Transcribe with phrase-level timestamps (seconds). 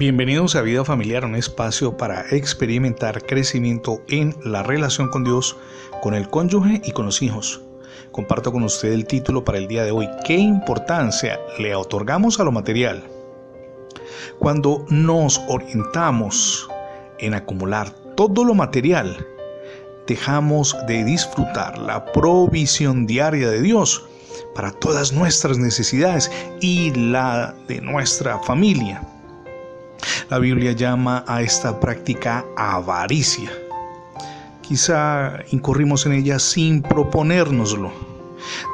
[0.00, 5.58] Bienvenidos a Vida Familiar, un espacio para experimentar crecimiento en la relación con Dios,
[6.00, 7.60] con el cónyuge y con los hijos.
[8.10, 10.08] Comparto con usted el título para el día de hoy.
[10.24, 13.04] ¿Qué importancia le otorgamos a lo material?
[14.38, 16.66] Cuando nos orientamos
[17.18, 19.26] en acumular todo lo material,
[20.06, 24.02] dejamos de disfrutar la provisión diaria de Dios
[24.54, 26.32] para todas nuestras necesidades
[26.62, 29.02] y la de nuestra familia.
[30.30, 33.50] La Biblia llama a esta práctica avaricia.
[34.62, 37.90] Quizá incurrimos en ella sin proponérnoslo.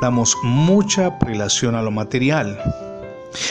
[0.02, 2.61] Damos mucha prelación a lo material.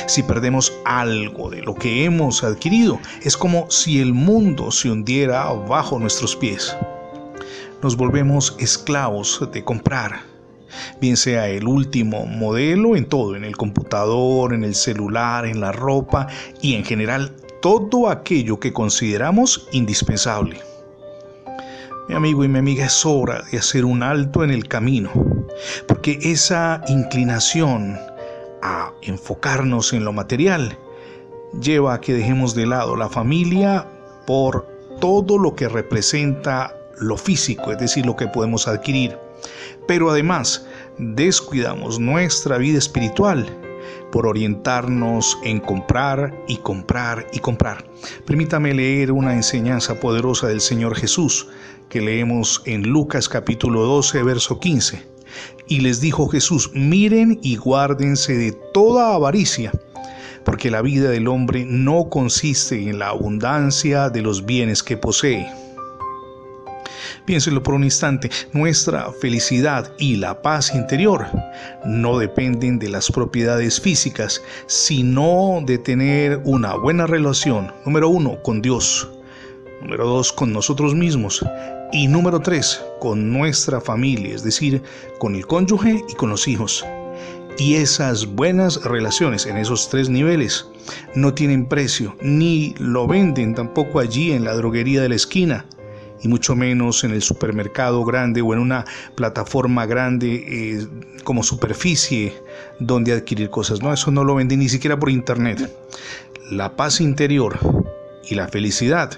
[0.06, 5.52] Si perdemos algo de lo que hemos adquirido, es como si el mundo se hundiera
[5.52, 6.78] bajo nuestros pies.
[7.82, 10.22] Nos volvemos esclavos de comprar,
[11.02, 15.72] bien sea el último modelo en todo, en el computador, en el celular, en la
[15.72, 16.28] ropa
[16.62, 17.36] y en general
[17.66, 20.62] todo aquello que consideramos indispensable.
[22.08, 25.10] Mi amigo y mi amiga, es hora de hacer un alto en el camino,
[25.88, 27.98] porque esa inclinación
[28.62, 30.78] a enfocarnos en lo material
[31.60, 33.88] lleva a que dejemos de lado la familia
[34.28, 34.68] por
[35.02, 39.18] todo lo que representa lo físico, es decir, lo que podemos adquirir.
[39.88, 40.68] Pero además
[41.00, 43.65] descuidamos nuestra vida espiritual
[44.16, 47.84] por orientarnos en comprar y comprar y comprar.
[48.26, 51.50] Permítame leer una enseñanza poderosa del Señor Jesús
[51.90, 55.06] que leemos en Lucas capítulo 12, verso 15.
[55.68, 59.74] Y les dijo Jesús, miren y guárdense de toda avaricia,
[60.46, 65.46] porque la vida del hombre no consiste en la abundancia de los bienes que posee
[67.26, 71.26] Piénselo por un instante, nuestra felicidad y la paz interior
[71.84, 78.62] no dependen de las propiedades físicas, sino de tener una buena relación, número uno, con
[78.62, 79.10] Dios,
[79.82, 81.44] número dos, con nosotros mismos
[81.92, 84.84] y número tres, con nuestra familia, es decir,
[85.18, 86.86] con el cónyuge y con los hijos.
[87.58, 90.68] Y esas buenas relaciones en esos tres niveles
[91.16, 95.66] no tienen precio, ni lo venden tampoco allí en la droguería de la esquina
[96.22, 100.88] y mucho menos en el supermercado grande o en una plataforma grande eh,
[101.24, 102.34] como superficie
[102.80, 103.82] donde adquirir cosas.
[103.82, 105.70] No, eso no lo venden ni siquiera por internet.
[106.52, 107.58] La paz interior
[108.30, 109.12] y la felicidad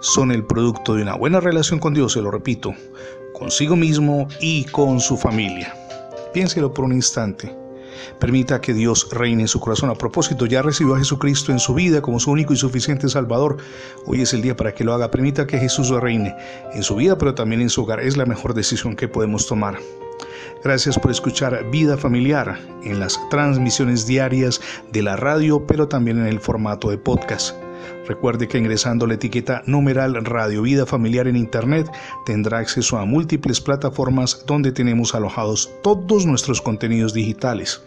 [0.00, 2.74] son el producto de una buena relación con Dios, se lo repito,
[3.32, 5.74] consigo mismo y con su familia.
[6.32, 7.65] Piénselo por un instante.
[8.18, 9.90] Permita que Dios reine en su corazón.
[9.90, 13.56] A propósito, ya recibió a Jesucristo en su vida como su único y suficiente Salvador.
[14.06, 15.10] Hoy es el día para que lo haga.
[15.10, 16.36] Permita que Jesús reine
[16.72, 18.00] en su vida, pero también en su hogar.
[18.00, 19.78] Es la mejor decisión que podemos tomar.
[20.64, 24.60] Gracias por escuchar Vida Familiar en las transmisiones diarias
[24.92, 27.65] de la radio, pero también en el formato de podcast.
[28.06, 31.90] Recuerde que ingresando la etiqueta numeral Radio Vida Familiar en Internet
[32.24, 37.82] tendrá acceso a múltiples plataformas donde tenemos alojados todos nuestros contenidos digitales.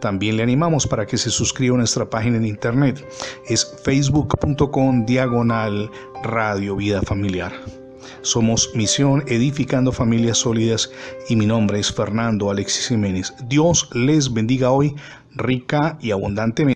[0.00, 3.04] También le animamos para que se suscriba a nuestra página en internet.
[3.46, 5.90] Es facebook.com diagonal
[6.22, 7.52] Radio Vida Familiar.
[8.22, 10.90] Somos Misión Edificando Familias Sólidas
[11.28, 13.32] y mi nombre es Fernando Alexis Jiménez.
[13.48, 14.94] Dios les bendiga hoy
[15.34, 16.68] rica y abundantemente.